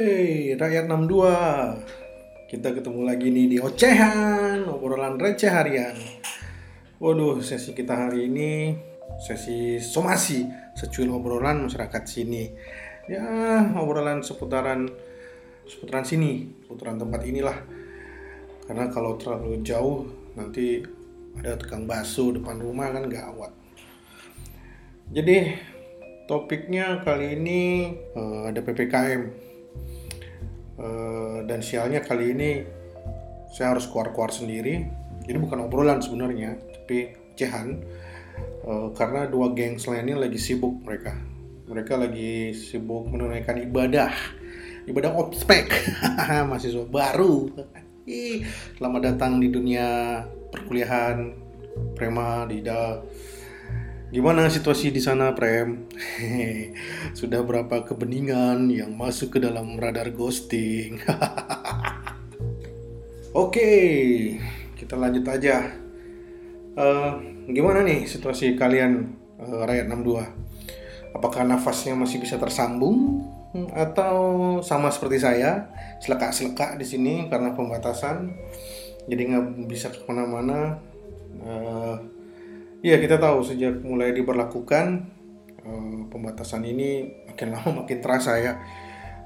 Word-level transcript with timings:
Woi, 0.00 0.56
rakyat 0.56 0.88
62. 0.88 2.48
Kita 2.48 2.72
ketemu 2.72 3.04
lagi 3.04 3.28
nih 3.28 3.46
di 3.52 3.56
Ocehan, 3.60 4.64
obrolan 4.64 5.20
receh 5.20 5.52
harian. 5.52 5.92
Waduh, 6.96 7.44
sesi 7.44 7.76
kita 7.76 8.08
hari 8.08 8.32
ini 8.32 8.72
sesi 9.20 9.76
somasi, 9.76 10.48
secuil 10.72 11.12
obrolan 11.12 11.68
masyarakat 11.68 12.00
sini. 12.08 12.48
Ya, 13.12 13.28
obrolan 13.76 14.24
seputaran 14.24 14.88
seputaran 15.68 16.08
sini, 16.08 16.48
seputaran 16.64 16.96
tempat 16.96 17.20
inilah. 17.20 17.60
Karena 18.64 18.88
kalau 18.88 19.20
terlalu 19.20 19.60
jauh 19.60 20.08
nanti 20.32 20.80
ada 21.36 21.60
tukang 21.60 21.84
bakso 21.84 22.32
depan 22.32 22.56
rumah 22.56 22.88
kan 22.88 23.04
gawat. 23.04 23.52
Jadi 25.12 25.60
topiknya 26.24 27.04
kali 27.04 27.36
ini 27.36 27.92
uh, 28.16 28.48
ada 28.48 28.64
PPKM 28.64 29.49
Uh, 30.80 31.44
dan 31.44 31.60
sialnya 31.60 32.00
kali 32.00 32.32
ini 32.32 32.50
saya 33.52 33.76
harus 33.76 33.84
keluar-keluar 33.84 34.32
sendiri. 34.32 34.88
Jadi 35.28 35.36
bukan 35.36 35.68
obrolan 35.68 36.00
sebenarnya, 36.00 36.56
tapi 36.56 37.12
cehan. 37.36 37.84
Uh, 38.64 38.88
karena 38.96 39.28
dua 39.28 39.52
geng 39.52 39.76
lainnya 39.76 40.16
lagi 40.16 40.40
sibuk 40.40 40.80
mereka. 40.80 41.12
Mereka 41.68 42.00
lagi 42.00 42.56
sibuk 42.56 43.12
menunaikan 43.12 43.60
ibadah. 43.60 44.10
Ibadah 44.88 45.12
ospek. 45.20 45.68
Mahasiswa 46.48 46.88
baru. 46.88 47.52
Selamat 48.80 49.12
datang 49.12 49.38
di 49.38 49.52
dunia 49.52 50.18
perkuliahan 50.50 51.30
Prema 51.94 52.48
Dida 52.48 52.98
Gimana 54.10 54.50
situasi 54.50 54.90
di 54.90 54.98
sana, 54.98 55.38
Prem? 55.38 55.86
Sudah 57.18 57.46
berapa 57.46 57.86
kebeningan 57.86 58.66
yang 58.66 58.98
masuk 58.98 59.38
ke 59.38 59.38
dalam 59.38 59.78
radar 59.78 60.10
ghosting? 60.10 60.98
Oke, 63.46 63.70
kita 64.74 64.98
lanjut 64.98 65.22
aja. 65.30 65.62
Uh, 66.74 67.22
gimana 67.54 67.86
nih 67.86 68.02
situasi 68.02 68.58
kalian 68.58 69.14
uh, 69.38 69.62
rakyat 69.62 69.86
62? 69.86 71.14
Apakah 71.14 71.46
nafasnya 71.46 71.94
masih 71.94 72.18
bisa 72.18 72.34
tersambung 72.34 73.22
atau 73.70 74.58
sama 74.66 74.90
seperti 74.90 75.22
saya, 75.22 75.70
selekak-selekak 76.02 76.82
di 76.82 76.86
sini 76.86 77.14
karena 77.30 77.54
pembatasan, 77.54 78.34
jadi 79.06 79.22
nggak 79.22 79.70
bisa 79.70 79.94
ke 79.94 80.02
mana-mana? 80.10 80.82
Uh, 81.46 82.19
Iya 82.80 82.96
kita 82.96 83.20
tahu 83.20 83.44
sejak 83.44 83.84
mulai 83.84 84.16
diberlakukan 84.16 85.04
uh, 85.68 86.00
pembatasan 86.08 86.64
ini 86.64 87.12
makin 87.28 87.48
lama 87.54 87.84
makin 87.84 88.00
terasa 88.00 88.40
ya. 88.40 88.56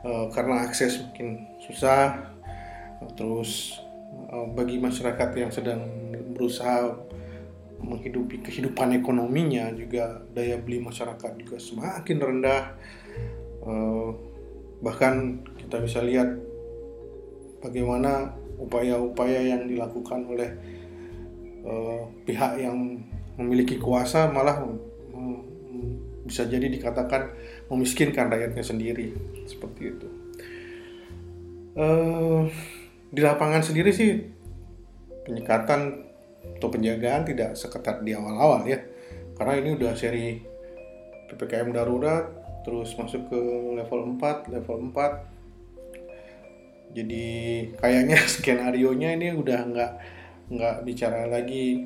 Uh, 0.02 0.26
karena 0.34 0.66
akses 0.66 1.00
makin 1.06 1.38
susah 1.62 2.34
terus 3.14 3.78
uh, 4.34 4.44
bagi 4.58 4.82
masyarakat 4.82 5.30
yang 5.38 5.54
sedang 5.54 5.86
berusaha 6.34 6.98
menghidupi 7.78 8.42
kehidupan 8.42 8.90
ekonominya 8.98 9.70
juga 9.70 10.18
daya 10.34 10.58
beli 10.58 10.82
masyarakat 10.82 11.30
juga 11.38 11.56
semakin 11.60 12.16
rendah. 12.18 12.62
Bahkan 14.80 15.14
kita 15.60 15.76
bisa 15.84 16.00
lihat 16.00 16.32
bagaimana 17.60 18.32
upaya-upaya 18.56 19.52
yang 19.52 19.68
dilakukan 19.68 20.24
oleh 20.28 20.50
pihak 22.24 22.56
yang 22.56 23.04
memiliki 23.38 23.76
kuasa 23.80 24.30
malah 24.30 24.62
bisa 26.24 26.48
jadi 26.48 26.66
dikatakan 26.72 27.36
memiskinkan 27.68 28.32
rakyatnya 28.32 28.64
sendiri. 28.64 29.12
Seperti 29.44 29.82
itu. 29.92 30.08
Uh, 31.74 32.46
di 33.10 33.20
lapangan 33.20 33.60
sendiri 33.60 33.90
sih 33.90 34.22
penyekatan 35.26 36.06
atau 36.56 36.68
penjagaan 36.70 37.26
tidak 37.26 37.58
seketat 37.58 38.06
di 38.06 38.14
awal-awal 38.14 38.62
ya, 38.62 38.78
karena 39.34 39.58
ini 39.58 39.70
udah 39.74 39.92
seri 39.98 40.38
ppkm 41.26 41.74
darurat, 41.74 42.30
terus 42.62 42.94
masuk 42.94 43.26
ke 43.26 43.40
level 43.74 44.16
4, 44.16 44.54
level 44.54 44.94
4 44.94 45.34
jadi 46.94 47.26
kayaknya 47.76 48.18
skenario 48.32 48.94
nya 48.94 49.12
ini 49.18 49.34
udah 49.34 49.60
nggak 49.68 49.92
nggak 50.54 50.76
bicara 50.86 51.26
lagi 51.26 51.82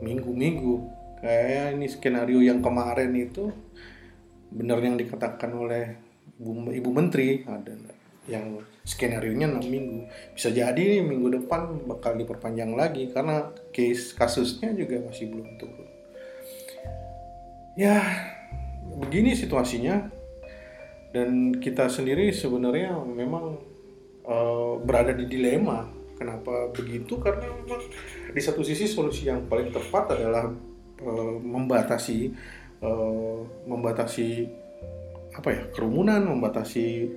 minggu-minggu. 0.00 0.74
Kayak 1.18 1.74
ini 1.74 1.86
skenario 1.90 2.38
yang 2.38 2.62
kemarin 2.62 3.10
itu 3.18 3.50
benar 4.48 4.78
yang 4.80 4.94
dikatakan 4.94 5.50
oleh 5.52 5.98
ibu, 6.38 6.70
ibu 6.70 6.90
menteri. 6.94 7.42
Ada 7.42 7.74
yang 8.28 8.62
skenario 8.86 9.34
nya 9.34 9.50
6 9.50 9.66
minggu. 9.66 10.06
Bisa 10.36 10.54
jadi 10.54 11.02
minggu 11.02 11.42
depan 11.42 11.88
bakal 11.88 12.14
diperpanjang 12.14 12.72
lagi 12.76 13.10
karena 13.10 13.50
case 13.74 14.14
kasusnya 14.14 14.72
juga 14.76 15.02
masih 15.02 15.32
belum 15.32 15.48
turun. 15.58 15.88
Ya 17.74 17.98
begini 18.98 19.34
situasinya. 19.34 20.14
Dan 21.08 21.56
kita 21.56 21.88
sendiri 21.88 22.28
sebenarnya 22.36 22.92
memang 23.00 23.56
uh, 24.28 24.76
berada 24.84 25.16
di 25.16 25.24
dilema 25.24 25.88
Kenapa 26.18 26.66
begitu? 26.74 27.14
Karena 27.22 27.46
memang 27.46 27.82
di 28.32 28.40
satu 28.40 28.60
sisi 28.60 28.84
solusi 28.84 29.28
yang 29.28 29.48
paling 29.48 29.72
tepat 29.72 30.16
adalah 30.16 30.48
uh, 31.02 31.34
membatasi 31.40 32.32
uh, 32.84 33.40
membatasi 33.64 34.48
apa 35.34 35.48
ya 35.54 35.62
kerumunan, 35.70 36.24
membatasi 36.24 37.08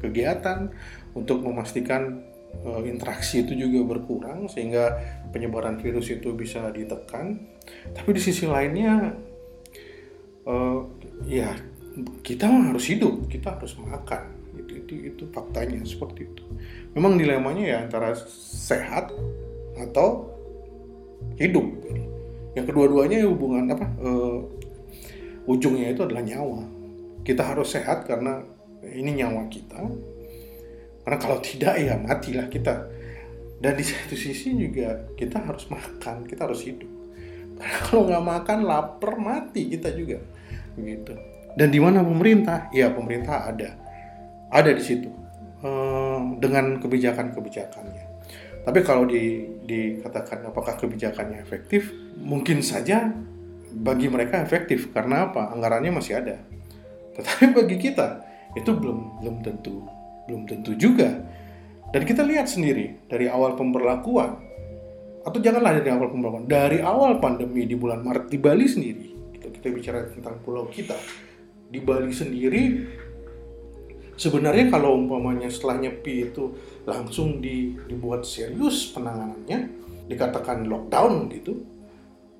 kegiatan 0.00 0.72
untuk 1.12 1.44
memastikan 1.44 2.24
uh, 2.64 2.82
interaksi 2.82 3.44
itu 3.44 3.54
juga 3.54 3.84
berkurang 3.84 4.48
sehingga 4.48 4.96
penyebaran 5.30 5.78
virus 5.78 6.10
itu 6.10 6.32
bisa 6.32 6.72
ditekan. 6.72 7.38
Tapi 7.92 8.16
di 8.16 8.20
sisi 8.22 8.48
lainnya 8.48 9.12
uh, 10.46 10.80
ya 11.26 11.52
kita 12.20 12.48
harus 12.48 12.86
hidup, 12.88 13.28
kita 13.28 13.56
harus 13.56 13.76
makan 13.80 14.36
itu 14.56 14.72
itu 14.82 14.94
itu 15.12 15.22
faktanya 15.32 15.80
seperti 15.84 16.28
itu 16.28 16.44
memang 16.96 17.20
dilemanya 17.20 17.64
ya 17.64 17.78
antara 17.84 18.16
sehat 18.16 19.12
atau 19.76 20.35
hidup 21.36 21.66
yang 22.56 22.64
kedua-duanya 22.64 23.28
hubungan 23.28 23.68
apa 23.68 23.86
uh, 24.00 24.40
ujungnya 25.44 25.92
itu 25.92 26.00
adalah 26.08 26.24
nyawa. 26.24 26.64
Kita 27.20 27.44
harus 27.44 27.76
sehat 27.76 28.08
karena 28.08 28.40
ini 28.80 29.20
nyawa 29.20 29.44
kita. 29.52 29.76
Karena 31.04 31.18
kalau 31.20 31.38
tidak 31.44 31.76
ya 31.76 32.00
matilah 32.00 32.48
kita. 32.48 32.88
Dan 33.60 33.76
di 33.76 33.84
satu 33.84 34.16
sisi 34.16 34.56
juga 34.56 35.04
kita 35.20 35.44
harus 35.44 35.68
makan 35.68 36.24
kita 36.24 36.48
harus 36.48 36.64
hidup. 36.64 36.88
Karena 37.60 37.78
kalau 37.84 38.02
nggak 38.08 38.24
makan 38.24 38.58
lapar 38.64 39.14
mati 39.20 39.68
kita 39.68 39.92
juga 39.92 40.24
gitu. 40.80 41.12
Dan 41.56 41.68
di 41.68 41.80
mana 41.80 42.00
pemerintah? 42.00 42.72
Ya 42.72 42.88
pemerintah 42.88 43.52
ada. 43.52 43.76
Ada 44.48 44.72
di 44.72 44.80
situ. 44.84 45.12
Uh, 45.60 46.40
dengan 46.40 46.80
kebijakan-kebijakannya. 46.80 48.05
Tapi 48.66 48.82
kalau 48.82 49.06
di, 49.06 49.46
dikatakan 49.62 50.50
apakah 50.50 50.74
kebijakannya 50.74 51.38
efektif, 51.38 51.94
mungkin 52.18 52.66
saja 52.66 53.14
bagi 53.70 54.10
mereka 54.10 54.42
efektif 54.42 54.90
karena 54.90 55.30
apa? 55.30 55.54
Anggarannya 55.54 55.94
masih 55.94 56.18
ada. 56.18 56.42
Tetapi 57.14 57.54
bagi 57.54 57.78
kita 57.78 58.26
itu 58.58 58.74
belum 58.74 59.22
belum 59.22 59.36
tentu 59.46 59.86
belum 60.26 60.42
tentu 60.50 60.74
juga. 60.74 61.22
Dan 61.94 62.02
kita 62.02 62.26
lihat 62.26 62.50
sendiri 62.50 63.06
dari 63.06 63.30
awal 63.30 63.54
pemberlakuan 63.54 64.42
atau 65.22 65.38
janganlah 65.38 65.78
dari 65.78 65.90
awal 65.94 66.10
pemberlakuan, 66.10 66.44
dari 66.50 66.82
awal 66.82 67.22
pandemi 67.22 67.62
di 67.62 67.78
bulan 67.78 68.02
Maret 68.02 68.26
di 68.26 68.38
Bali 68.42 68.66
sendiri, 68.66 69.06
kita, 69.38 69.46
kita 69.54 69.66
bicara 69.70 69.98
tentang 70.10 70.42
pulau 70.42 70.66
kita, 70.66 70.98
di 71.70 71.78
Bali 71.78 72.10
sendiri 72.10 72.62
sebenarnya 74.16 74.72
kalau 74.72 74.96
umpamanya 74.96 75.46
setelah 75.52 75.80
nyepi 75.80 76.32
itu 76.32 76.56
langsung 76.88 77.38
di, 77.38 77.76
dibuat 77.86 78.24
serius 78.24 78.90
penanganannya 78.96 79.84
dikatakan 80.08 80.64
lockdown 80.66 81.28
gitu 81.32 81.54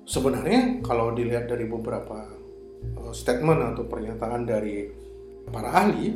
sebenarnya 0.07 0.81
kalau 0.81 1.11
dilihat 1.13 1.51
dari 1.51 1.67
beberapa 1.67 2.25
uh, 2.97 3.13
statement 3.13 3.75
atau 3.75 3.83
pernyataan 3.85 4.47
dari 4.47 4.87
para 5.47 5.71
ahli 5.71 6.15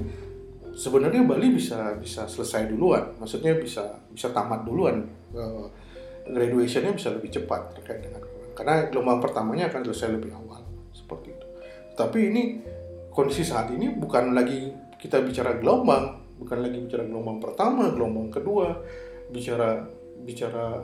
sebenarnya 0.72 1.28
Bali 1.28 1.52
bisa 1.52 1.96
bisa 2.00 2.28
selesai 2.28 2.72
duluan. 2.72 3.16
Maksudnya 3.20 3.56
bisa 3.60 4.00
bisa 4.12 4.32
tamat 4.32 4.64
duluan. 4.64 5.04
Uh, 5.36 5.68
graduationnya 6.22 6.96
bisa 6.96 7.12
lebih 7.12 7.34
cepat 7.34 7.76
terkait 7.76 8.06
dengan 8.08 8.24
karena 8.56 8.88
gelombang 8.88 9.20
pertamanya 9.20 9.68
akan 9.72 9.82
selesai 9.90 10.16
lebih 10.16 10.32
awal 10.36 10.64
seperti 10.96 11.34
itu. 11.34 11.48
Tapi 11.98 12.20
ini 12.32 12.44
kondisi 13.12 13.44
saat 13.44 13.68
ini 13.74 13.92
bukan 13.92 14.32
lagi 14.32 14.72
kita 15.02 15.18
bicara 15.26 15.58
gelombang 15.58 16.22
bukan 16.38 16.62
lagi 16.62 16.78
bicara 16.78 17.04
gelombang 17.10 17.42
pertama 17.42 17.90
gelombang 17.90 18.30
kedua. 18.30 18.78
Bicara 19.34 19.82
bicara 20.22 20.78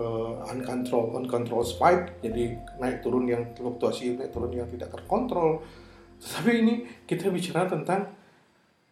uh, 0.00 0.32
uncontrolled 0.48 1.12
uncontrolled 1.12 1.68
spike 1.68 2.24
jadi 2.24 2.56
naik 2.80 3.04
turun 3.04 3.28
yang 3.28 3.52
fluktuasi 3.52 4.16
naik 4.16 4.32
turun 4.32 4.56
yang 4.56 4.68
tidak 4.72 4.88
terkontrol. 4.88 5.60
Tetapi 6.16 6.52
ini 6.64 6.74
kita 7.04 7.28
bicara 7.28 7.68
tentang 7.68 8.08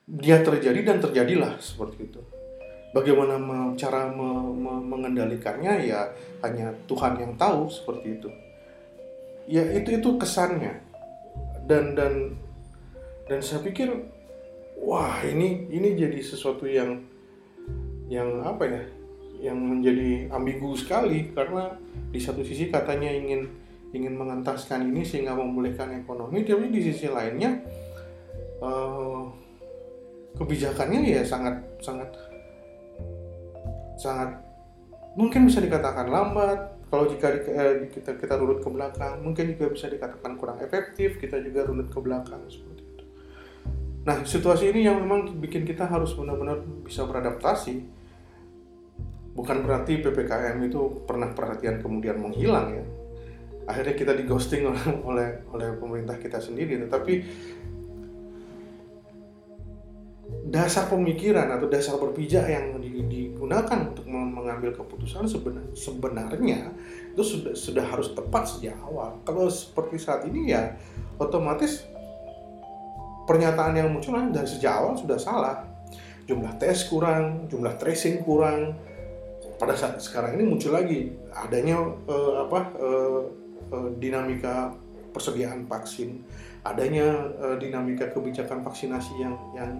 dia 0.04 0.44
terjadi 0.44 0.84
dan 0.84 1.00
terjadilah 1.00 1.56
seperti 1.56 2.12
itu. 2.12 2.20
Bagaimana 2.92 3.40
cara 3.74 4.06
mengendalikannya 4.86 5.88
ya 5.88 6.14
hanya 6.46 6.70
Tuhan 6.86 7.18
yang 7.18 7.32
tahu 7.34 7.66
seperti 7.66 8.20
itu. 8.20 8.30
Ya 9.50 9.64
itu 9.72 9.98
itu 9.98 10.14
kesannya. 10.20 10.78
Dan 11.64 11.96
dan 11.96 12.36
dan 13.24 13.40
saya 13.40 13.64
pikir 13.64 14.13
wah 14.78 15.22
ini 15.22 15.70
ini 15.70 15.94
jadi 15.94 16.18
sesuatu 16.22 16.66
yang 16.66 17.02
yang 18.10 18.42
apa 18.44 18.64
ya 18.66 18.82
yang 19.44 19.58
menjadi 19.60 20.32
ambigu 20.32 20.72
sekali. 20.78 21.30
Karena 21.36 21.76
di 22.08 22.20
satu 22.22 22.40
sisi 22.40 22.72
katanya 22.72 23.12
ingin 23.12 23.50
ingin 23.94 24.14
mengentaskan 24.18 24.90
ini 24.90 25.06
sehingga 25.06 25.38
memulihkan 25.38 26.02
ekonomi 26.02 26.42
tapi 26.42 26.66
di 26.66 26.82
sisi 26.82 27.06
lainnya 27.06 27.62
uh, 28.58 29.30
kebijakannya 30.34 31.14
ya 31.14 31.22
sangat 31.22 31.62
sangat 31.78 32.10
sangat 33.94 34.34
mungkin 35.14 35.46
bisa 35.46 35.62
dikatakan 35.62 36.10
lambat. 36.10 36.74
Kalau 36.90 37.10
jika 37.10 37.26
eh, 37.34 37.90
kita 37.90 38.14
kita 38.22 38.38
runut 38.38 38.62
ke 38.62 38.70
belakang 38.70 39.18
mungkin 39.18 39.50
juga 39.54 39.74
bisa 39.74 39.90
dikatakan 39.90 40.38
kurang 40.38 40.58
efektif. 40.62 41.18
Kita 41.18 41.42
juga 41.42 41.66
runut 41.66 41.90
ke 41.90 41.98
belakang 41.98 42.46
nah 44.04 44.20
situasi 44.20 44.68
ini 44.68 44.84
yang 44.84 45.00
memang 45.00 45.40
bikin 45.40 45.64
kita 45.64 45.88
harus 45.88 46.12
benar-benar 46.12 46.60
bisa 46.84 47.08
beradaptasi. 47.08 48.04
Bukan 49.34 49.66
berarti 49.66 49.98
ppkm 49.98 50.62
itu 50.62 51.02
pernah 51.08 51.32
perhatian 51.34 51.82
kemudian 51.82 52.22
menghilang 52.22 52.70
ya. 52.70 52.84
Akhirnya 53.64 53.96
kita 53.96 54.12
di 54.14 54.28
ghosting 54.28 54.68
oleh 55.08 55.42
oleh 55.50 55.68
pemerintah 55.80 56.20
kita 56.20 56.38
sendiri. 56.38 56.78
Tetapi 56.86 57.14
dasar 60.44 60.86
pemikiran 60.86 61.50
atau 61.50 61.66
dasar 61.66 61.98
berpijak 61.98 62.46
yang 62.46 62.78
digunakan 63.08 63.90
untuk 63.90 64.06
mengambil 64.08 64.70
keputusan 64.76 65.26
sebenarnya 65.74 66.70
itu 67.14 67.22
sudah 67.22 67.54
sudah 67.54 67.84
harus 67.86 68.12
tepat 68.12 68.46
sejak 68.46 68.76
awal. 68.84 69.18
Kalau 69.26 69.50
seperti 69.50 69.98
saat 69.98 70.26
ini 70.28 70.52
ya 70.52 70.76
otomatis 71.18 71.86
pernyataan 73.24 73.74
yang 73.76 73.88
muncul 73.92 74.16
dari 74.30 74.48
sejak 74.48 74.72
awal 74.72 74.94
sudah 74.96 75.18
salah. 75.18 75.56
Jumlah 76.24 76.56
tes 76.56 76.88
kurang, 76.88 77.48
jumlah 77.52 77.76
tracing 77.76 78.24
kurang. 78.24 78.76
Pada 79.60 79.76
saat 79.76 80.00
sekarang 80.00 80.40
ini 80.40 80.44
muncul 80.50 80.74
lagi 80.74 81.14
adanya 81.30 81.78
uh, 82.08 82.48
apa 82.48 82.60
uh, 82.80 83.22
uh, 83.70 83.88
dinamika 84.00 84.74
persediaan 85.14 85.68
vaksin, 85.70 86.26
adanya 86.66 87.30
uh, 87.38 87.56
dinamika 87.60 88.10
kebijakan 88.10 88.66
vaksinasi 88.66 89.14
yang 89.20 89.36
yang 89.54 89.70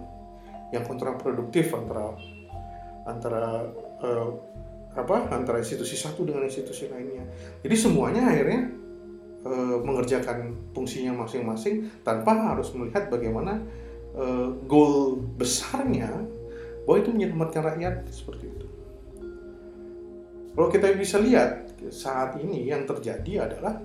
yang 0.71 0.83
kontraproduktif 0.87 1.75
antara 1.75 2.15
antara 3.03 3.67
uh, 3.99 4.29
apa 4.95 5.27
antara 5.35 5.59
institusi 5.59 5.99
satu 5.99 6.23
dengan 6.23 6.47
institusi 6.47 6.87
lainnya. 6.87 7.27
Jadi 7.59 7.75
semuanya 7.75 8.31
akhirnya 8.31 8.84
uh, 9.45 9.77
mengerjakan 9.85 10.57
fungsinya 10.73 11.23
masing-masing 11.23 11.87
tanpa 12.01 12.33
harus 12.33 12.73
melihat 12.73 13.07
bagaimana 13.07 13.61
uh, 14.17 14.51
goal 14.65 15.21
besarnya 15.37 16.11
bahwa 16.85 16.97
itu 17.01 17.09
menyelamatkan 17.13 17.61
rakyat 17.65 17.95
seperti 18.09 18.45
itu. 18.49 18.67
Kalau 20.55 20.69
kita 20.71 20.87
bisa 20.95 21.19
lihat 21.19 21.67
saat 21.91 22.39
ini 22.39 22.71
yang 22.71 22.87
terjadi 22.87 23.49
adalah 23.51 23.83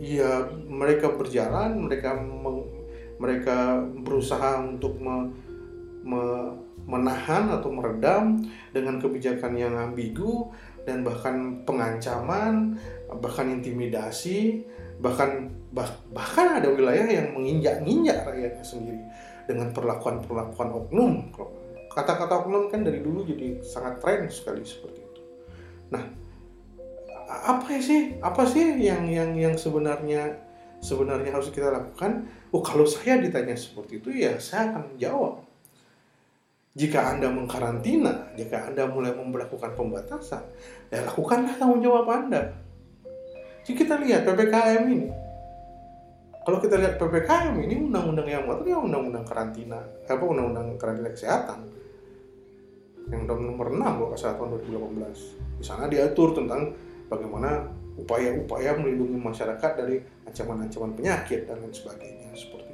ya 0.00 0.48
mereka 0.64 1.12
berjalan, 1.12 1.76
mereka 1.76 2.16
meng, 2.16 2.64
mereka 3.20 3.84
berusaha 4.00 4.60
untuk 4.64 4.96
me, 4.96 5.28
me, 6.04 6.24
menahan 6.86 7.52
atau 7.52 7.68
meredam 7.68 8.40
dengan 8.72 8.96
kebijakan 9.00 9.52
yang 9.58 9.74
ambigu 9.76 10.52
dan 10.86 11.02
bahkan 11.02 11.66
pengancaman, 11.66 12.78
bahkan 13.18 13.50
intimidasi, 13.50 14.62
bahkan 15.00 15.52
bah, 15.72 15.88
bahkan 16.12 16.60
ada 16.62 16.68
wilayah 16.72 17.04
yang 17.04 17.36
menginjak-injak 17.36 18.24
rakyatnya 18.24 18.64
sendiri 18.64 19.02
dengan 19.44 19.70
perlakuan-perlakuan 19.70 20.70
oknum. 20.72 21.12
Kata-kata 21.92 22.44
oknum 22.44 22.68
kan 22.68 22.84
dari 22.84 23.00
dulu 23.00 23.24
jadi 23.24 23.60
sangat 23.64 24.00
tren 24.00 24.28
sekali 24.28 24.64
seperti 24.64 25.00
itu. 25.00 25.22
Nah, 25.92 26.02
apa 27.28 27.68
sih? 27.80 28.20
Apa 28.20 28.44
sih 28.44 28.76
yang 28.80 29.08
yang 29.08 29.36
yang 29.36 29.54
sebenarnya 29.56 30.36
sebenarnya 30.80 31.30
harus 31.32 31.48
kita 31.52 31.72
lakukan? 31.72 32.28
Oh, 32.52 32.60
kalau 32.60 32.84
saya 32.84 33.20
ditanya 33.20 33.56
seperti 33.56 34.00
itu 34.00 34.12
ya 34.12 34.36
saya 34.40 34.72
akan 34.72 34.96
menjawab 34.96 35.46
jika 36.76 37.16
Anda 37.16 37.32
mengkarantina, 37.32 38.36
jika 38.36 38.68
Anda 38.68 38.84
mulai 38.84 39.16
memperlakukan 39.16 39.72
pembatasan, 39.72 40.44
ya 40.92 41.08
lakukanlah 41.08 41.56
tanggung 41.56 41.80
jawab 41.80 42.04
Anda. 42.12 42.52
Jika 43.66 43.82
kita 43.82 43.98
lihat 43.98 44.22
PPKM 44.22 44.82
ini, 44.86 45.10
kalau 46.46 46.62
kita 46.62 46.78
lihat 46.78 47.02
PPKM 47.02 47.58
ini 47.66 47.74
undang-undang 47.90 48.30
yang 48.30 48.46
mengatur 48.46 48.70
ya 48.70 48.78
undang-undang 48.78 49.26
karantina, 49.26 49.82
apa 50.06 50.22
undang-undang 50.22 50.78
karantina 50.78 51.10
kesehatan 51.10 51.66
yang 53.10 53.26
nomor 53.26 53.74
6 53.74 53.82
kalau 53.82 54.14
salah 54.14 54.38
tahun 54.38 54.62
2018. 54.70 55.58
Di 55.58 55.64
sana 55.66 55.90
diatur 55.90 56.38
tentang 56.38 56.78
bagaimana 57.10 57.66
upaya-upaya 57.98 58.78
melindungi 58.78 59.18
masyarakat 59.18 59.70
dari 59.74 59.98
ancaman-ancaman 60.30 60.94
penyakit 60.94 61.50
dan 61.50 61.58
lain 61.58 61.74
sebagainya 61.74 62.30
seperti 62.38 62.70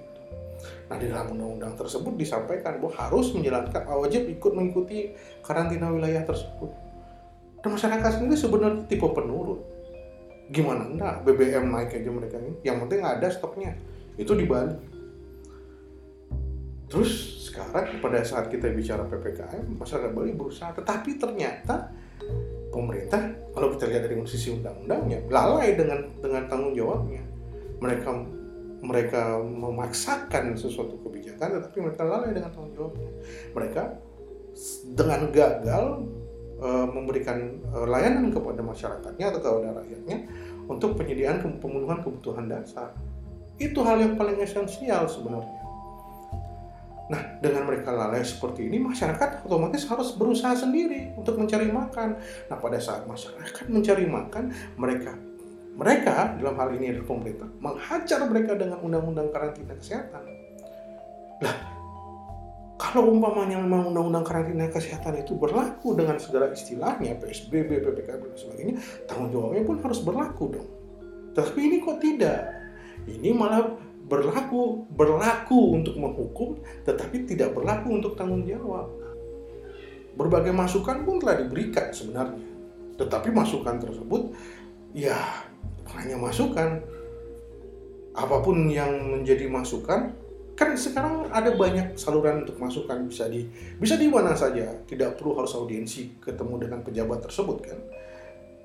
Nah 0.92 1.00
di 1.00 1.08
dalam 1.08 1.32
undang-undang 1.32 1.72
tersebut 1.72 2.20
disampaikan 2.20 2.76
bahwa 2.76 2.92
harus 3.00 3.32
menjalankan 3.32 3.80
wajib 3.96 4.28
ikut 4.28 4.52
mengikuti 4.52 5.16
karantina 5.40 5.88
wilayah 5.88 6.20
tersebut. 6.28 6.68
Dan 7.64 7.80
masyarakat 7.80 8.10
sendiri 8.20 8.36
sebenarnya 8.36 8.84
tipe 8.84 9.08
penurut. 9.08 9.71
Gimana 10.52 10.84
enggak 10.84 11.14
BBM 11.24 11.72
naik 11.72 11.96
aja 11.96 12.10
mereka 12.12 12.36
ini. 12.36 12.52
Yang 12.60 12.76
penting 12.86 13.00
ada 13.00 13.28
stoknya. 13.32 13.72
Itu 14.20 14.36
di 14.36 14.44
Bali. 14.44 14.76
Terus 16.92 17.12
sekarang 17.48 18.04
pada 18.04 18.20
saat 18.20 18.52
kita 18.52 18.68
bicara 18.68 19.08
PPKM, 19.08 19.64
masyarakat 19.80 20.12
Bali 20.12 20.36
berusaha. 20.36 20.76
Tetapi 20.76 21.16
ternyata 21.16 21.88
pemerintah, 22.68 23.32
kalau 23.56 23.72
kita 23.72 23.88
lihat 23.88 24.04
dari 24.04 24.20
sisi 24.28 24.52
undang-undangnya, 24.52 25.24
lalai 25.32 25.72
dengan 25.72 26.04
dengan 26.20 26.44
tanggung 26.52 26.76
jawabnya. 26.76 27.24
Mereka 27.80 28.10
mereka 28.82 29.38
memaksakan 29.38 30.58
sesuatu 30.58 30.98
kebijakan 31.06 31.62
tetapi 31.62 31.78
mereka 31.86 32.02
lalai 32.02 32.34
dengan 32.34 32.50
tanggung 32.50 32.74
jawabnya 32.74 33.10
mereka 33.54 33.82
dengan 34.90 35.30
gagal 35.30 35.84
e, 36.62 36.70
memberikan 36.86 37.38
e, 37.58 37.78
layanan 37.90 38.30
kepada 38.30 38.62
masyarakatnya 38.62 39.34
atau 39.34 39.40
kepada 39.42 39.82
rakyatnya 39.82 40.16
untuk 40.70 40.94
penyediaan 40.94 41.42
pemenuhan 41.58 41.98
kebutuhan 42.06 42.46
dasar 42.46 42.94
itu 43.58 43.82
hal 43.82 43.98
yang 43.98 44.14
paling 44.14 44.38
esensial 44.38 45.10
sebenarnya 45.10 45.62
Nah, 47.12 47.36
dengan 47.44 47.68
mereka 47.68 47.92
lalai 47.92 48.24
seperti 48.24 48.72
ini, 48.72 48.80
masyarakat 48.80 49.44
otomatis 49.44 49.84
harus 49.84 50.16
berusaha 50.16 50.56
sendiri 50.56 51.12
untuk 51.12 51.36
mencari 51.36 51.68
makan. 51.68 52.16
Nah, 52.48 52.56
pada 52.56 52.80
saat 52.80 53.04
masyarakat 53.04 53.68
mencari 53.68 54.08
makan, 54.08 54.48
mereka 54.80 55.12
mereka 55.72 56.36
dalam 56.36 56.56
hal 56.60 56.68
ini 56.76 56.92
adalah 56.92 57.08
pemerintah 57.08 57.48
menghajar 57.60 58.20
mereka 58.28 58.52
dengan 58.60 58.78
undang-undang 58.84 59.28
karantina 59.32 59.72
kesehatan. 59.72 60.24
Lah, 61.40 61.56
kalau 62.82 63.14
umpamanya 63.14 63.62
memang 63.62 63.94
undang-undang 63.94 64.26
karantina 64.26 64.66
kesehatan 64.66 65.22
itu 65.22 65.38
berlaku 65.38 65.94
dengan 65.94 66.18
segala 66.18 66.50
istilahnya 66.50 67.14
PSBB, 67.22 67.78
PPKM 67.78 68.26
dan 68.26 68.34
sebagainya, 68.34 68.74
tanggung 69.06 69.30
jawabnya 69.30 69.62
pun 69.62 69.78
harus 69.78 70.02
berlaku 70.02 70.44
dong. 70.50 70.68
Tapi 71.30 71.58
ini 71.62 71.78
kok 71.78 72.02
tidak? 72.02 72.42
Ini 73.06 73.30
malah 73.38 73.78
berlaku 74.10 74.90
berlaku 74.98 75.78
untuk 75.78 75.94
menghukum, 75.94 76.58
tetapi 76.82 77.22
tidak 77.22 77.54
berlaku 77.54 78.02
untuk 78.02 78.18
tanggung 78.18 78.42
jawab. 78.42 78.90
Berbagai 80.18 80.50
masukan 80.50 81.06
pun 81.06 81.22
telah 81.22 81.38
diberikan 81.38 81.94
sebenarnya, 81.94 82.42
tetapi 82.98 83.30
masukan 83.30 83.78
tersebut 83.78 84.34
ya 84.90 85.16
hanya 85.94 86.18
masukan 86.18 86.82
apa 88.12 88.36
pun 88.42 88.66
yang 88.68 88.90
menjadi 89.08 89.46
masukan 89.48 90.12
kan 90.52 90.76
sekarang 90.76 91.32
ada 91.32 91.56
banyak 91.56 91.96
saluran 91.96 92.44
untuk 92.44 92.60
masukan 92.60 93.08
bisa 93.08 93.26
di 93.26 93.48
bisa 93.80 93.96
di 93.96 94.06
mana 94.08 94.36
saja. 94.36 94.68
Tidak 94.84 95.16
perlu 95.16 95.40
harus 95.40 95.56
audiensi 95.56 96.20
ketemu 96.20 96.68
dengan 96.68 96.80
pejabat 96.84 97.24
tersebut 97.24 97.58
kan? 97.64 97.78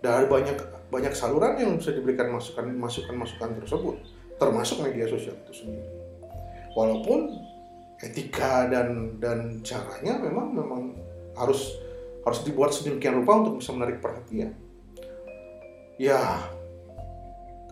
Dan 0.04 0.28
banyak 0.28 0.58
banyak 0.92 1.14
saluran 1.16 1.58
yang 1.58 1.80
bisa 1.80 1.96
diberikan 1.96 2.32
masukan 2.32 2.68
masukan 2.76 3.16
masukan 3.16 3.50
tersebut. 3.64 3.96
Termasuk 4.38 4.84
media 4.84 5.08
sosial 5.10 5.34
itu 5.34 5.54
sendiri. 5.64 5.88
Walaupun 6.78 7.34
etika 7.98 8.70
dan 8.70 9.18
dan 9.18 9.66
caranya 9.66 10.22
memang 10.22 10.54
memang 10.54 10.82
harus 11.34 11.74
harus 12.22 12.44
dibuat 12.46 12.76
sedemikian 12.76 13.24
rupa 13.24 13.42
untuk 13.42 13.64
bisa 13.64 13.72
menarik 13.74 14.04
perhatian. 14.04 14.54
Ya 15.98 16.46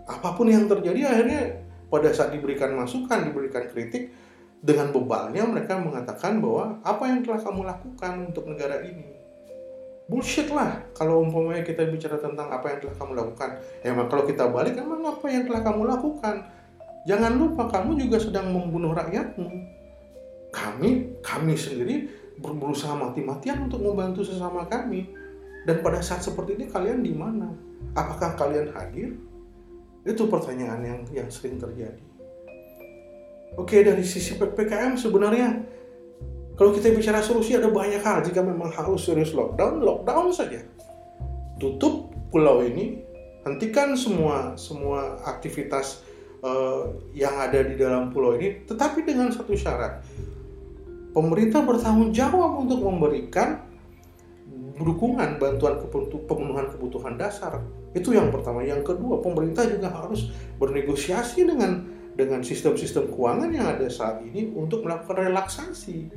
apa 0.05 0.29
pun 0.37 0.49
yang 0.49 0.69
terjadi 0.69 1.09
akhirnya 1.09 1.64
pada 1.89 2.09
saat 2.11 2.33
diberikan 2.33 2.73
masukan, 2.73 3.29
diberikan 3.29 3.65
kritik, 3.69 4.11
dengan 4.65 4.89
bebalnya 4.89 5.45
mereka 5.45 5.77
mengatakan 5.77 6.41
bahwa 6.41 6.81
apa 6.81 7.03
yang 7.05 7.21
telah 7.21 7.37
kamu 7.37 7.61
lakukan 7.69 8.11
untuk 8.33 8.49
negara 8.49 8.81
ini? 8.81 9.13
Bullshit 10.05 10.49
lah 10.53 10.85
kalau 10.93 11.25
umpamanya 11.25 11.65
kita 11.65 11.85
bicara 11.89 12.21
tentang 12.21 12.49
apa 12.49 12.73
yang 12.73 12.79
telah 12.81 12.95
kamu 12.97 13.11
lakukan. 13.13 13.49
Ya 13.81 13.93
emang 13.93 14.09
kalau 14.09 14.25
kita 14.25 14.49
balik 14.49 14.77
emang 14.77 15.01
apa 15.05 15.25
yang 15.29 15.45
telah 15.49 15.61
kamu 15.65 15.81
lakukan? 15.85 16.35
Jangan 17.05 17.33
lupa 17.37 17.69
kamu 17.69 18.05
juga 18.05 18.17
sedang 18.17 18.49
membunuh 18.49 18.93
rakyatmu. 18.93 19.49
Kami 20.49 20.89
kami 21.21 21.53
sendiri 21.53 22.09
berusaha 22.41 22.93
mati-matian 22.97 23.69
untuk 23.69 23.81
membantu 23.85 24.25
sesama 24.25 24.65
kami. 24.65 25.09
Dan 25.65 25.81
pada 25.81 26.01
saat 26.01 26.21
seperti 26.21 26.57
ini 26.57 26.65
kalian 26.69 27.01
di 27.01 27.13
mana? 27.13 27.49
Apakah 27.97 28.37
kalian 28.37 28.73
hadir 28.73 29.17
itu 30.05 30.23
pertanyaan 30.29 30.81
yang 30.85 30.99
yang 31.11 31.27
sering 31.33 31.57
terjadi 31.57 32.01
Oke 33.55 33.79
dari 33.87 34.03
sisi 34.03 34.35
PPKM 34.35 34.99
sebenarnya 34.99 35.63
kalau 36.55 36.71
kita 36.71 36.91
bicara 36.91 37.19
solusi 37.19 37.55
ada 37.55 37.67
banyak 37.67 37.99
hal 37.99 38.23
jika 38.23 38.39
memang 38.39 38.71
harus 38.71 39.03
serius 39.03 39.35
lockdown, 39.35 39.83
lockdown 39.83 40.31
saja. 40.31 40.63
Tutup 41.59 42.15
pulau 42.31 42.63
ini, 42.63 43.03
hentikan 43.43 43.95
semua 43.99 44.55
semua 44.55 45.19
aktivitas 45.27 46.03
uh, 46.43 46.95
yang 47.11 47.35
ada 47.35 47.59
di 47.59 47.75
dalam 47.75 48.07
pulau 48.11 48.39
ini, 48.39 48.63
tetapi 48.63 49.03
dengan 49.03 49.35
satu 49.35 49.51
syarat. 49.51 49.99
Pemerintah 51.11 51.63
bertanggung 51.63 52.11
jawab 52.11 52.59
untuk 52.67 52.83
memberikan 52.83 53.63
dukungan 54.75 55.39
bantuan 55.39 55.79
pemenuhan 56.27 56.71
kebutuhan 56.75 57.15
dasar. 57.15 57.63
Itu 57.95 58.11
yang 58.11 58.27
pertama. 58.29 58.59
Yang 58.61 58.93
kedua, 58.93 59.23
pemerintah 59.23 59.63
juga 59.71 59.87
harus 59.87 60.29
bernegosiasi 60.59 61.47
dengan 61.47 61.87
dengan 62.15 62.43
sistem-sistem 62.43 63.11
keuangan 63.11 63.51
yang 63.51 63.67
ada 63.75 63.87
saat 63.91 64.23
ini 64.23 64.51
untuk 64.55 64.83
melakukan 64.83 65.31
relaksasi. 65.31 66.11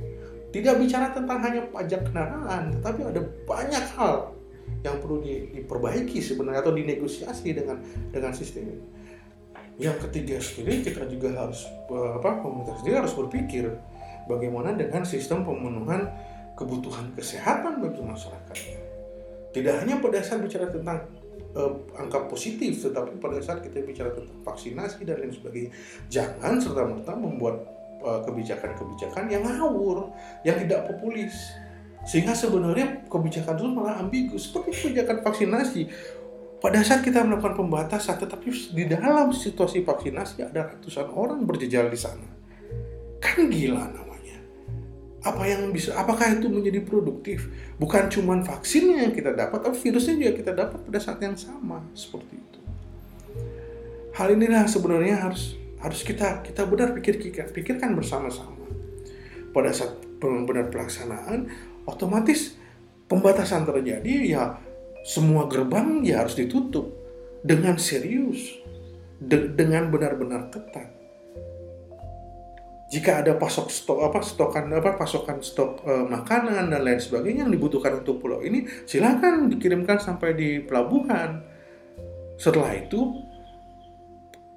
Tidak 0.49 0.75
bicara 0.79 1.15
tentang 1.15 1.39
hanya 1.43 1.63
pajak 1.71 2.09
kendaraan, 2.09 2.75
tetapi 2.79 3.01
ada 3.07 3.21
banyak 3.47 3.85
hal 3.99 4.33
yang 4.87 4.97
perlu 5.03 5.21
diperbaiki 5.23 6.23
sebenarnya 6.23 6.63
atau 6.63 6.75
dinegosiasi 6.75 7.51
dengan 7.55 7.83
dengan 8.15 8.33
sistem. 8.35 8.79
Yang 9.79 10.11
ketiga 10.11 10.43
sendiri 10.43 10.83
kita 10.83 11.07
juga 11.07 11.35
harus 11.35 11.67
apa 11.91 12.43
pemerintah 12.43 12.75
sendiri 12.83 12.97
harus 12.99 13.15
berpikir 13.15 13.71
bagaimana 14.27 14.75
dengan 14.75 15.07
sistem 15.07 15.47
pemenuhan 15.47 16.11
kebutuhan 16.59 17.15
kesehatan 17.15 17.79
bagi 17.79 18.03
masyarakatnya. 18.03 18.79
Tidak 19.55 19.75
hanya 19.83 20.03
pada 20.03 20.19
saat 20.23 20.43
bicara 20.43 20.67
tentang 20.71 21.07
uh, 21.57 21.73
angka 21.97 22.29
positif, 22.29 22.83
tetapi 22.83 23.17
pada 23.23 23.41
saat 23.41 23.65
kita 23.65 23.81
bicara 23.85 24.13
tentang 24.13 24.41
vaksinasi 24.45 25.05
dan 25.07 25.17
lain 25.23 25.33
sebagainya, 25.33 25.71
jangan 26.13 26.61
serta 26.61 26.83
merta 26.85 27.13
membuat 27.17 27.57
eh, 27.99 28.21
kebijakan-kebijakan 28.27 29.27
yang 29.31 29.43
ngawur, 29.47 30.13
yang 30.45 30.57
tidak 30.61 30.87
populis, 30.91 31.35
sehingga 32.05 32.37
sebenarnya 32.37 33.07
kebijakan 33.11 33.55
itu 33.59 33.69
malah 33.71 33.97
ambigu. 34.01 34.37
Seperti 34.39 34.71
kebijakan 34.71 35.25
vaksinasi, 35.25 35.83
pada 36.59 36.83
saat 36.83 37.07
kita 37.07 37.23
melakukan 37.23 37.55
pembatasan, 37.55 38.19
tetapi 38.19 38.51
di 38.75 38.85
dalam 38.91 39.31
situasi 39.31 39.87
vaksinasi 39.87 40.43
ada 40.43 40.75
ratusan 40.75 41.07
orang 41.15 41.43
berjejal 41.47 41.87
di 41.87 41.99
sana, 41.99 42.27
kan 43.23 43.47
gila 43.47 43.87
namanya 43.95 44.08
apa 45.19 45.43
yang 45.51 45.75
bisa 45.75 45.99
apakah 45.99 46.31
itu 46.31 46.47
menjadi 46.47 46.79
produktif? 46.87 47.51
Bukan 47.79 48.07
cuma 48.07 48.39
vaksinnya 48.39 49.09
yang 49.09 49.13
kita 49.15 49.35
dapat 49.35 49.67
tapi 49.67 49.77
virusnya 49.79 50.15
juga 50.15 50.33
kita 50.39 50.53
dapat 50.55 50.79
pada 50.87 50.99
saat 51.03 51.19
yang 51.19 51.35
sama 51.35 51.83
seperti 51.95 52.39
itu. 52.39 52.61
Hal 54.15 54.35
inilah 54.35 54.67
sebenarnya 54.71 55.27
harus 55.27 55.59
harus 55.79 56.03
kita 56.03 56.43
kita 56.43 56.67
benar 56.67 56.95
pikir 56.95 57.19
pikirkan 57.55 57.99
bersama-sama. 57.99 58.55
Pada 59.51 59.75
saat 59.75 59.99
benar 60.23 60.71
pelaksanaan 60.71 61.51
otomatis 61.87 62.59
pembatasan 63.07 63.67
terjadi 63.67 64.15
ya 64.27 64.45
semua 65.07 65.47
gerbang 65.47 66.03
ya 66.03 66.23
harus 66.23 66.35
ditutup 66.35 66.91
dengan 67.43 67.79
serius 67.79 68.59
de 69.19 69.51
dengan 69.55 69.91
benar-benar 69.91 70.51
ketat 70.51 70.98
jika 72.89 73.21
ada 73.21 73.37
pasok 73.37 73.69
stok 73.69 74.01
apa 74.01 74.25
stokan 74.25 74.73
apa 74.73 74.97
pasokan 74.97 75.45
stok 75.45 75.85
e, 75.85 75.93
makanan 76.09 76.73
dan 76.73 76.81
lain 76.81 76.97
sebagainya 76.97 77.45
yang 77.45 77.53
dibutuhkan 77.53 78.01
untuk 78.01 78.17
pulau 78.17 78.41
ini 78.41 78.65
silakan 78.89 79.53
dikirimkan 79.53 80.01
sampai 80.01 80.33
di 80.33 80.65
pelabuhan. 80.65 81.45
Setelah 82.41 82.73
itu 82.81 83.29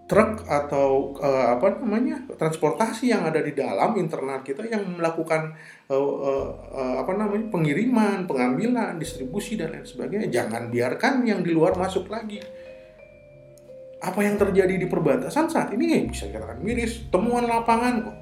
truk 0.08 0.48
atau 0.48 1.20
e, 1.20 1.28
apa 1.28 1.84
namanya 1.84 2.24
transportasi 2.40 3.12
yang 3.12 3.28
ada 3.28 3.44
di 3.44 3.52
dalam 3.52 4.00
internal 4.00 4.40
kita 4.48 4.64
yang 4.64 4.96
melakukan 4.96 5.52
e, 5.92 5.96
e, 5.96 6.82
apa 7.04 7.12
namanya 7.12 7.52
pengiriman 7.52 8.32
pengambilan 8.32 8.96
distribusi 8.96 9.60
dan 9.60 9.76
lain 9.76 9.84
sebagainya 9.84 10.32
jangan 10.32 10.72
biarkan 10.72 11.28
yang 11.28 11.44
di 11.44 11.52
luar 11.52 11.76
masuk 11.76 12.08
lagi. 12.08 12.40
Apa 14.02 14.24
yang 14.24 14.40
terjadi 14.40 14.80
di 14.80 14.88
perbatasan 14.88 15.52
saat 15.52 15.76
ini? 15.76 16.08
Bisa 16.08 16.32
dikatakan 16.32 16.64
miris 16.64 17.12
temuan 17.12 17.46
lapangan 17.46 17.96
kok 18.02 18.21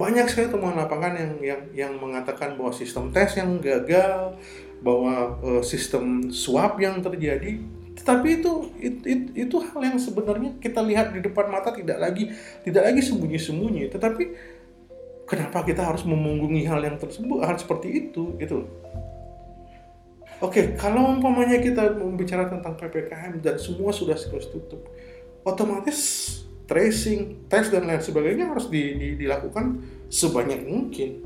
banyak 0.00 0.24
sekali 0.32 0.48
temuan 0.48 0.80
lapangan 0.80 1.12
yang 1.12 1.32
yang 1.44 1.62
yang 1.76 1.92
mengatakan 2.00 2.56
bahwa 2.56 2.72
sistem 2.72 3.12
tes 3.12 3.36
yang 3.36 3.60
gagal, 3.60 4.40
bahwa 4.80 5.36
uh, 5.44 5.60
sistem 5.60 6.32
swab 6.32 6.80
yang 6.80 7.04
terjadi, 7.04 7.60
tetapi 8.00 8.40
itu, 8.40 8.52
itu 8.80 9.00
itu 9.04 9.26
itu 9.36 9.56
hal 9.60 9.80
yang 9.84 10.00
sebenarnya 10.00 10.56
kita 10.56 10.80
lihat 10.80 11.12
di 11.12 11.20
depan 11.20 11.52
mata 11.52 11.68
tidak 11.76 12.00
lagi 12.00 12.32
tidak 12.64 12.88
lagi 12.88 13.04
sembunyi-sembunyi, 13.04 13.92
tetapi 13.92 14.24
kenapa 15.28 15.68
kita 15.68 15.84
harus 15.84 16.08
memunggungi 16.08 16.64
hal 16.64 16.80
yang 16.80 16.96
tersebut 16.96 17.44
hal 17.44 17.60
seperti 17.60 18.08
itu 18.08 18.40
gitu 18.40 18.64
Oke, 20.40 20.72
kalau 20.80 21.12
umpamanya 21.12 21.60
kita 21.60 22.00
membicara 22.00 22.48
tentang 22.48 22.72
PPKM 22.72 23.44
dan 23.44 23.60
semua 23.60 23.92
sudah 23.92 24.16
selesai 24.16 24.48
tutup, 24.48 24.88
otomatis 25.44 26.00
tracing, 26.70 27.50
tes 27.50 27.66
dan 27.74 27.90
lain 27.90 27.98
sebagainya 27.98 28.46
harus 28.54 28.70
di, 28.70 28.94
di, 28.94 29.08
dilakukan 29.18 29.82
sebanyak 30.06 30.62
mungkin 30.70 31.18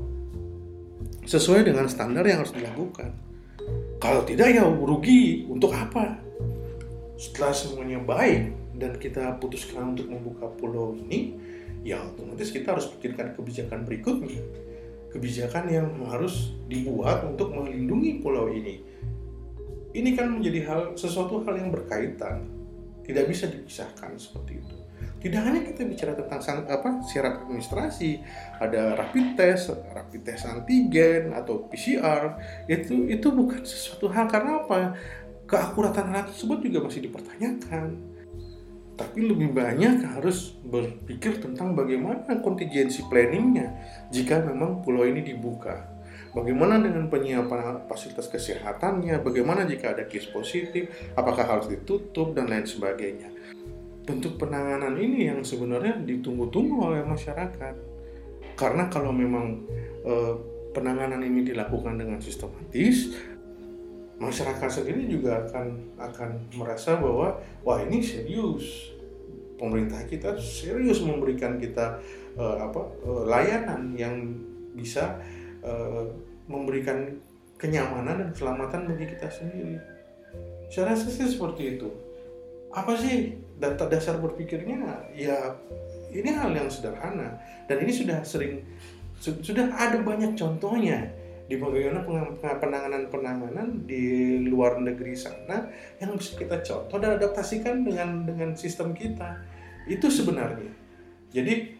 sesuai 1.21 1.69
dengan 1.69 1.85
standar 1.85 2.25
yang 2.25 2.41
harus 2.41 2.57
dilakukan. 2.57 3.13
Kalau 4.01 4.25
tidak 4.25 4.57
ya 4.57 4.65
rugi 4.65 5.45
untuk 5.45 5.69
apa? 5.73 6.17
Setelah 7.17 7.53
semuanya 7.53 8.01
baik 8.01 8.53
dan 8.77 8.97
kita 8.97 9.37
putuskan 9.37 9.93
untuk 9.93 10.09
membuka 10.09 10.49
pulau 10.57 10.97
ini, 10.97 11.37
ya 11.85 12.01
otomatis 12.01 12.49
kita 12.49 12.73
harus 12.73 12.89
pikirkan 12.97 13.37
kebijakan 13.37 13.85
berikutnya. 13.85 14.41
Kebijakan 15.13 15.65
yang 15.71 15.87
harus 16.09 16.57
dibuat 16.67 17.23
untuk 17.23 17.53
melindungi 17.53 18.19
pulau 18.19 18.51
ini. 18.51 18.83
Ini 19.95 20.09
kan 20.11 20.27
menjadi 20.27 20.59
hal 20.67 20.81
sesuatu 20.99 21.39
hal 21.47 21.55
yang 21.55 21.71
berkaitan, 21.71 22.43
tidak 23.07 23.31
bisa 23.31 23.47
dipisahkan 23.47 24.19
seperti 24.19 24.59
itu. 24.59 24.84
Tidak 25.25 25.41
hanya 25.41 25.65
kita 25.65 25.89
bicara 25.89 26.13
tentang 26.13 26.69
apa 26.69 27.01
syarat 27.01 27.41
administrasi, 27.41 28.21
ada 28.61 28.93
rapid 28.93 29.33
test, 29.33 29.73
rapid 29.73 30.21
test 30.21 30.45
antigen 30.45 31.33
atau 31.33 31.65
PCR, 31.65 32.37
itu 32.69 33.09
itu 33.09 33.33
bukan 33.33 33.65
sesuatu 33.65 34.05
hal 34.13 34.29
karena 34.29 34.61
apa? 34.61 34.93
Keakuratan 35.49 36.13
hal 36.13 36.29
tersebut 36.29 36.69
juga 36.69 36.85
masih 36.85 37.09
dipertanyakan. 37.09 38.13
Tapi 38.93 39.19
lebih 39.25 39.49
banyak 39.49 40.05
harus 40.05 40.61
berpikir 40.61 41.41
tentang 41.41 41.73
bagaimana 41.73 42.21
kontingensi 42.45 43.09
planningnya 43.09 43.73
jika 44.13 44.45
memang 44.45 44.85
pulau 44.85 45.09
ini 45.09 45.25
dibuka. 45.25 45.89
Bagaimana 46.37 46.77
dengan 46.77 47.09
penyiapan 47.09 47.89
fasilitas 47.89 48.29
kesehatannya? 48.29 49.25
Bagaimana 49.25 49.65
jika 49.65 49.97
ada 49.97 50.05
case 50.05 50.29
positif? 50.29 50.85
Apakah 51.17 51.49
harus 51.49 51.65
ditutup 51.65 52.37
dan 52.37 52.45
lain 52.45 52.69
sebagainya? 52.69 53.33
Bentuk 54.05 54.37
penanganan 54.37 54.93
ini 54.95 55.33
yang 55.33 55.41
sebenarnya 55.41 55.97
ditunggu-tunggu 56.05 56.93
oleh 56.93 57.01
masyarakat. 57.03 57.75
Karena 58.55 58.87
kalau 58.87 59.11
memang 59.11 59.65
e, 60.05 60.13
penanganan 60.71 61.19
ini 61.25 61.43
dilakukan 61.43 61.99
dengan 61.99 62.21
sistematis, 62.21 63.17
masyarakat 64.21 64.69
sendiri 64.71 65.11
juga 65.11 65.43
akan 65.43 65.97
akan 65.99 66.29
merasa 66.55 66.95
bahwa 66.95 67.35
wah 67.67 67.79
ini 67.83 67.99
serius 67.99 68.95
pemerintah 69.59 69.99
kita 70.07 70.39
serius 70.39 71.03
memberikan 71.03 71.59
kita 71.59 71.99
e, 72.37 72.43
apa 72.45 72.81
e, 73.03 73.09
layanan 73.27 73.91
yang 73.97 74.15
bisa 74.77 75.19
e, 75.59 75.73
memberikan 76.45 77.19
kenyamanan 77.57 78.21
dan 78.21 78.29
keselamatan 78.31 78.81
bagi 78.87 79.05
kita 79.09 79.27
sendiri. 79.27 79.79
Saya 80.69 80.93
rasa 80.93 81.07
sih 81.07 81.27
seperti 81.27 81.79
itu. 81.79 81.89
Apa 82.75 82.99
sih 82.99 83.44
data 83.59 83.87
dasar 83.87 84.19
berpikirnya 84.19 85.09
ya 85.15 85.55
ini 86.11 86.29
hal 86.31 86.51
yang 86.51 86.67
sederhana 86.67 87.39
dan 87.67 87.77
ini 87.83 87.91
sudah 87.91 88.19
sering 88.23 88.63
sudah 89.19 89.71
ada 89.73 89.99
banyak 90.03 90.35
contohnya 90.35 91.07
di 91.45 91.61
bagaimana 91.61 92.01
penanganan-penanganan 92.41 93.85
di 93.85 94.37
luar 94.49 94.81
negeri 94.81 95.13
sana 95.13 95.69
yang 96.01 96.17
bisa 96.17 96.35
kita 96.35 96.59
contoh 96.65 96.97
dan 96.97 97.21
adaptasikan 97.21 97.85
dengan 97.85 98.25
dengan 98.25 98.57
sistem 98.57 98.91
kita 98.97 99.39
itu 99.85 100.09
sebenarnya 100.09 100.73
jadi 101.35 101.75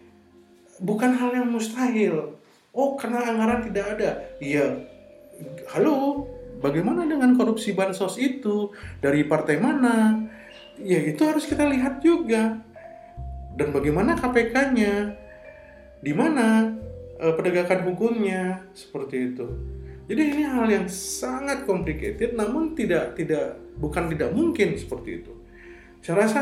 bukan 0.84 1.12
hal 1.16 1.32
yang 1.32 1.48
mustahil. 1.48 2.36
Oh, 2.76 3.00
karena 3.00 3.24
anggaran 3.24 3.64
tidak 3.64 3.86
ada. 3.96 4.10
Iya. 4.44 4.84
Halo, 5.72 6.28
bagaimana 6.60 7.08
dengan 7.08 7.40
korupsi 7.40 7.72
bansos 7.72 8.20
itu? 8.20 8.76
Dari 9.00 9.24
partai 9.24 9.56
mana? 9.60 10.28
Ya, 10.82 11.00
itu 11.00 11.22
harus 11.24 11.48
kita 11.48 11.68
lihat 11.72 12.04
juga. 12.04 12.60
Dan 13.56 13.72
bagaimana 13.72 14.20
KPK-nya? 14.20 15.16
Di 16.04 16.12
mana 16.12 16.76
eh, 17.20 17.34
penegakan 17.34 17.88
hukumnya? 17.88 18.68
Seperti 18.76 19.34
itu. 19.34 19.48
Jadi 20.06 20.22
ini 20.22 20.44
hal 20.46 20.70
yang 20.70 20.86
sangat 20.86 21.66
complicated 21.66 22.38
namun 22.38 22.78
tidak 22.78 23.18
tidak 23.18 23.58
bukan 23.82 24.06
tidak 24.14 24.30
mungkin 24.38 24.78
seperti 24.78 25.24
itu. 25.24 25.34
Saya 26.06 26.22
rasa 26.22 26.42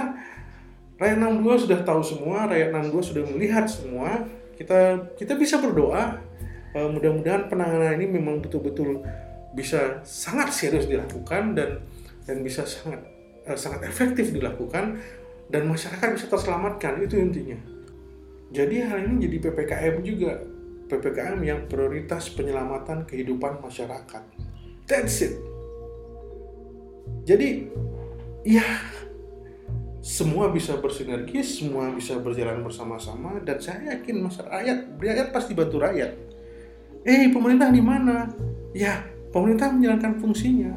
rakyat 0.99 1.17
62 1.39 1.63
sudah 1.63 1.79
tahu 1.87 2.01
semua, 2.03 2.51
rakyat 2.51 2.75
62 2.75 3.09
sudah 3.15 3.23
melihat 3.31 3.65
semua. 3.71 4.27
Kita 4.59 5.07
kita 5.15 5.39
bisa 5.39 5.63
berdoa 5.63 6.19
uh, 6.75 6.89
mudah-mudahan 6.91 7.47
penanganan 7.47 7.95
ini 8.01 8.19
memang 8.19 8.43
betul-betul 8.43 8.99
bisa 9.55 10.03
sangat 10.03 10.51
serius 10.51 10.89
dilakukan 10.89 11.55
dan 11.55 11.79
dan 12.27 12.43
bisa 12.43 12.67
sangat 12.67 12.99
uh, 13.47 13.57
sangat 13.59 13.87
efektif 13.87 14.31
dilakukan 14.31 14.99
dan 15.51 15.63
masyarakat 15.69 16.15
bisa 16.15 16.27
terselamatkan 16.31 17.03
itu 17.03 17.19
intinya. 17.19 17.59
Jadi 18.53 18.85
hal 18.85 19.09
ini 19.09 19.25
jadi 19.25 19.37
PPKM 19.49 19.95
juga 20.05 20.31
PPKM 20.87 21.39
yang 21.41 21.59
prioritas 21.65 22.29
penyelamatan 22.29 23.09
kehidupan 23.09 23.57
masyarakat. 23.63 24.23
That's 24.85 25.25
it. 25.25 25.33
Jadi, 27.23 27.71
ya 28.43 28.63
semua 30.03 30.51
bisa 30.51 30.75
bersinergi, 30.77 31.39
semua 31.41 31.87
bisa 31.95 32.19
berjalan 32.19 32.59
bersama-sama, 32.59 33.39
dan 33.39 33.57
saya 33.63 33.95
yakin 33.95 34.27
masyarakat 34.27 34.99
rakyat 34.99 35.27
pasti 35.31 35.55
bantu 35.55 35.79
rakyat. 35.79 36.11
Eh, 37.07 37.31
pemerintah 37.31 37.71
di 37.71 37.79
mana? 37.79 38.27
Ya, 38.75 39.07
pemerintah 39.31 39.71
menjalankan 39.71 40.19
fungsinya 40.19 40.75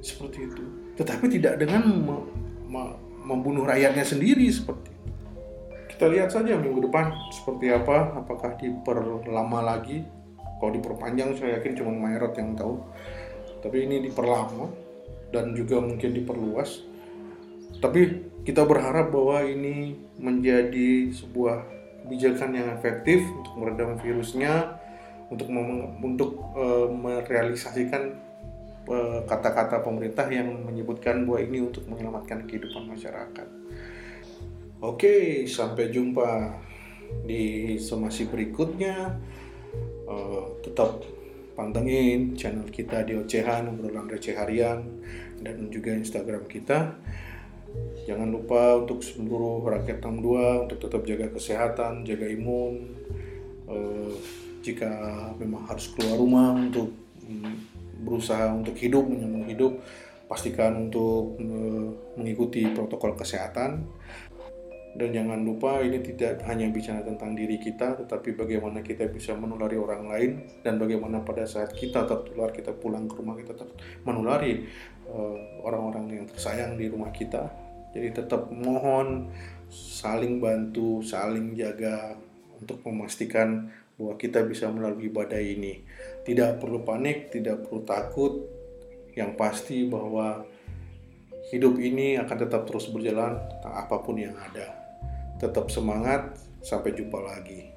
seperti 0.00 0.48
itu. 0.48 0.81
Tetapi 0.98 1.24
tidak 1.32 1.60
dengan 1.60 1.82
membunuh 3.22 3.64
rakyatnya 3.64 4.04
sendiri 4.04 4.48
seperti 4.50 4.92
kita 6.02 6.18
lihat 6.18 6.34
saja 6.34 6.58
minggu 6.58 6.90
depan 6.90 7.14
seperti 7.30 7.70
apa 7.70 8.18
apakah 8.18 8.58
diperlama 8.58 9.62
lagi. 9.62 10.02
Kalau 10.58 10.74
diperpanjang 10.74 11.38
saya 11.38 11.62
yakin 11.62 11.78
cuma 11.78 11.94
Mayrot 11.94 12.34
yang 12.34 12.58
tahu. 12.58 12.82
Tapi 13.62 13.86
ini 13.86 14.02
diperlama 14.10 14.66
dan 15.30 15.54
juga 15.54 15.78
mungkin 15.78 16.10
diperluas. 16.10 16.82
Tapi 17.78 18.30
kita 18.42 18.66
berharap 18.66 19.14
bahwa 19.14 19.46
ini 19.46 19.94
menjadi 20.18 21.14
sebuah 21.14 21.70
kebijakan 22.02 22.50
yang 22.50 22.74
efektif 22.74 23.22
untuk 23.22 23.54
meredam 23.62 23.94
virusnya 24.02 24.82
untuk 25.30 25.46
untuk 26.02 26.34
uh, 26.58 26.90
merealisasikan 26.90 28.18
kata-kata 29.28 29.78
uh, 29.78 29.84
pemerintah 29.84 30.26
yang 30.26 30.50
menyebutkan 30.66 31.22
bahwa 31.22 31.38
ini 31.38 31.62
untuk 31.62 31.86
menyelamatkan 31.86 32.44
kehidupan 32.50 32.90
masyarakat. 32.90 33.48
Oke, 34.82 35.46
sampai 35.46 35.94
jumpa 35.94 36.58
di 37.22 37.76
somasi 37.78 38.26
berikutnya. 38.26 39.14
Uh, 40.02 40.58
tetap 40.60 41.00
pantengin 41.54 42.34
channel 42.34 42.66
kita 42.66 43.06
di 43.06 43.14
Ocehan, 43.14 43.70
obrolan 43.70 44.10
receh 44.10 44.34
harian, 44.34 44.82
dan 45.38 45.70
juga 45.70 45.94
Instagram 45.94 46.50
kita. 46.50 46.98
Jangan 48.04 48.28
lupa 48.28 48.82
untuk 48.82 49.00
seluruh 49.00 49.62
rakyat 49.64 50.02
62 50.02 50.66
untuk 50.68 50.78
tetap 50.82 51.02
jaga 51.06 51.26
kesehatan, 51.30 52.02
jaga 52.02 52.26
imun. 52.26 52.74
Uh, 53.70 54.12
jika 54.62 54.90
memang 55.38 55.66
harus 55.66 55.90
keluar 55.94 56.18
rumah 56.18 56.54
untuk 56.54 57.01
berusaha 58.02 58.50
untuk 58.50 58.74
hidup, 58.76 59.06
menyambung 59.06 59.46
hidup, 59.46 59.78
pastikan 60.26 60.90
untuk 60.90 61.38
uh, 61.38 61.88
mengikuti 62.18 62.66
protokol 62.74 63.14
kesehatan 63.14 63.86
dan 64.92 65.08
jangan 65.08 65.40
lupa 65.40 65.80
ini 65.80 66.04
tidak 66.04 66.44
hanya 66.44 66.68
bicara 66.68 67.00
tentang 67.00 67.32
diri 67.32 67.56
kita, 67.56 67.96
tetapi 68.04 68.36
bagaimana 68.36 68.84
kita 68.84 69.08
bisa 69.08 69.32
menulari 69.32 69.80
orang 69.80 70.04
lain 70.04 70.30
dan 70.60 70.76
bagaimana 70.76 71.24
pada 71.24 71.48
saat 71.48 71.72
kita 71.72 72.04
tertular 72.04 72.52
kita 72.52 72.76
pulang 72.76 73.08
ke 73.08 73.16
rumah 73.16 73.32
kita 73.32 73.56
menulari 74.04 74.68
eh, 75.08 75.36
orang-orang 75.64 76.20
yang 76.20 76.26
tersayang 76.28 76.76
di 76.76 76.92
rumah 76.92 77.08
kita. 77.08 77.48
Jadi 77.96 78.08
tetap 78.12 78.52
mohon 78.52 79.32
saling 79.72 80.44
bantu, 80.44 81.00
saling 81.00 81.56
jaga 81.56 82.12
untuk 82.60 82.84
memastikan 82.84 83.72
bahwa 83.96 84.14
kita 84.20 84.44
bisa 84.44 84.68
melalui 84.68 85.08
badai 85.08 85.56
ini. 85.56 85.84
Tidak 86.22 86.60
perlu 86.60 86.84
panik, 86.86 87.32
tidak 87.32 87.66
perlu 87.66 87.82
takut. 87.82 88.32
Yang 89.12 89.30
pasti 89.36 89.84
bahwa 89.84 90.44
hidup 91.52 91.76
ini 91.76 92.16
akan 92.16 92.36
tetap 92.48 92.64
terus 92.64 92.88
berjalan 92.88 93.36
apa 93.60 94.00
pun 94.00 94.16
yang 94.16 94.32
ada 94.38 94.72
tetap 95.42 95.74
semangat 95.74 96.38
sampai 96.62 96.94
jumpa 96.94 97.18
lagi 97.18 97.71